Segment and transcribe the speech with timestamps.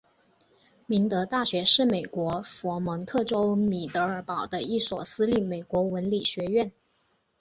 [0.87, 6.71] 明德大学是美国佛蒙特州米德尔堡的一所私立美国文理学院。